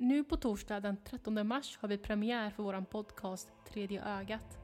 Nu 0.00 0.24
på 0.24 0.36
torsdag 0.36 0.80
den 0.80 0.96
13 1.04 1.46
mars 1.46 1.78
har 1.80 1.88
vi 1.88 1.98
premiär 1.98 2.50
för 2.50 2.62
våran 2.62 2.84
podcast 2.84 3.52
Tredje 3.72 4.04
ögat. 4.04 4.58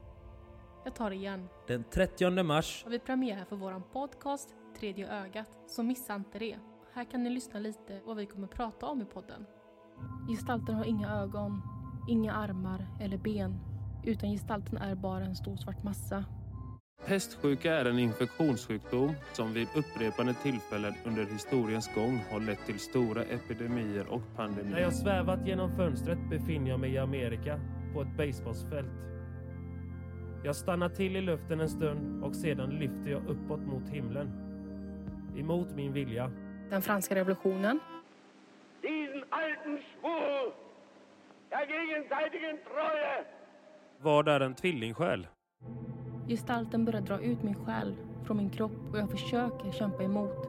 Jag 0.84 0.94
tar 0.94 1.10
det 1.10 1.16
igen. 1.16 1.48
Den 1.66 1.84
30 1.84 2.42
mars 2.42 2.84
Har 2.84 2.90
vi 2.90 2.98
premiär 2.98 3.44
för 3.44 3.56
våran 3.56 3.82
podcast 3.92 4.54
Tredje 4.78 5.08
ögat, 5.08 5.50
så 5.66 5.82
missa 5.82 6.14
inte 6.14 6.38
det. 6.38 6.56
Här 6.92 7.04
kan 7.04 7.22
ni 7.22 7.30
lyssna 7.30 7.60
lite 7.60 8.00
vad 8.04 8.16
vi 8.16 8.26
kommer 8.26 8.46
prata 8.46 8.86
om 8.86 9.02
i 9.02 9.04
podden. 9.04 9.46
Gestalten 10.28 10.74
har 10.74 10.84
inga 10.84 11.10
ögon, 11.10 11.62
inga 12.08 12.32
armar 12.32 12.86
eller 13.00 13.18
ben, 13.18 13.58
utan 14.04 14.30
gestalten 14.30 14.78
är 14.78 14.94
bara 14.94 15.24
en 15.24 15.36
stor 15.36 15.56
svart 15.56 15.82
massa. 15.82 16.24
Pestsjuka 17.06 17.74
är 17.74 17.84
en 17.84 17.98
infektionssjukdom 17.98 19.14
som 19.32 19.52
vid 19.52 19.68
upprepade 19.76 20.34
tillfällen 20.34 20.94
under 21.04 21.24
historiens 21.24 21.94
gång 21.94 22.24
har 22.30 22.40
lett 22.40 22.66
till 22.66 22.78
stora 22.78 23.22
epidemier 23.22 24.06
och 24.08 24.20
När 24.20 24.36
pandemier. 24.36 24.78
jag 24.78 24.94
svävat 24.94 25.46
genom 25.46 25.76
fönstret 25.76 26.18
befinner 26.30 26.70
jag 26.70 26.80
mig 26.80 26.92
i 26.92 26.98
Amerika, 26.98 27.60
på 27.94 28.02
ett 28.02 28.16
baseballsfält. 28.16 28.92
Jag 30.44 30.56
stannar 30.56 30.88
till 30.88 31.16
i 31.16 31.20
luften 31.20 31.60
en 31.60 31.68
stund 31.68 32.24
och 32.24 32.36
sedan 32.36 32.70
lyfter 32.70 33.10
jag 33.10 33.28
uppåt 33.28 33.60
mot 33.60 33.88
himlen. 33.88 34.32
Emot 35.38 35.74
min 35.74 35.92
vilja. 35.92 36.30
Den 36.70 36.82
franska 36.82 37.14
revolutionen, 37.14 37.80
diesen 38.82 39.24
alten 39.30 39.78
Schwur 39.78 40.52
der 41.50 41.66
gegenseitigen 41.66 42.58
Treue 42.64 43.24
Vad 43.98 44.28
är 44.28 44.40
en 44.40 44.54
tvillingsjäl? 44.54 45.26
Gestalten 46.28 46.84
börjar 46.84 47.00
dra 47.00 47.20
ut 47.20 47.42
min 47.42 47.54
själ 47.54 47.96
från 48.24 48.36
min 48.36 48.50
kropp 48.50 48.90
och 48.92 48.98
jag 48.98 49.10
försöker 49.10 49.72
kämpa 49.72 50.02
emot. 50.02 50.48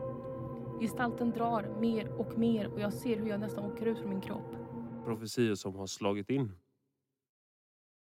Gestalten 0.80 1.32
drar 1.32 1.80
mer 1.80 2.20
och 2.20 2.38
mer 2.38 2.68
och 2.68 2.80
jag 2.80 2.94
ser 2.94 3.18
hur 3.18 3.28
jag 3.28 3.40
nästan 3.40 3.66
åker 3.66 3.86
ut 3.86 4.00
från 4.00 4.10
min 4.10 4.22
kropp. 4.22 4.56
Profetior 5.06 5.56
som 5.56 5.76
har 5.76 5.88
slagit 5.88 6.30
in. 6.30 6.52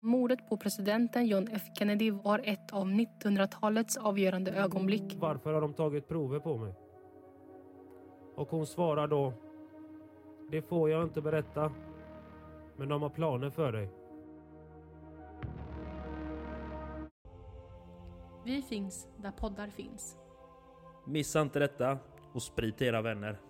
Mordet 0.02 0.48
på 0.48 0.56
presidenten 0.56 1.26
John 1.26 1.48
F 1.52 1.62
Kennedy 1.78 2.10
var 2.10 2.40
ett 2.44 2.72
av 2.72 2.86
1900-talets 2.86 3.96
avgörande 3.96 4.50
ögonblick. 4.52 5.16
Varför 5.16 5.52
har 5.52 5.60
de 5.60 5.74
tagit 5.74 6.08
prover 6.08 6.38
på 6.38 6.58
mig? 6.58 6.74
Och 8.34 8.48
hon 8.50 8.66
svarar 8.66 9.08
då. 9.08 9.32
Det 10.50 10.62
får 10.62 10.90
jag 10.90 11.02
inte 11.02 11.20
berätta. 11.20 11.72
Men 12.76 12.88
de 12.88 13.02
har 13.02 13.08
planer 13.10 13.50
för 13.50 13.72
dig. 13.72 14.03
Vi 18.44 18.62
finns 18.62 19.08
där 19.16 19.30
poddar 19.30 19.68
finns. 19.68 20.16
Missa 21.06 21.42
inte 21.42 21.58
detta 21.58 21.98
och 22.32 22.42
sprid 22.42 22.76
till 22.76 22.86
era 22.86 23.02
vänner. 23.02 23.40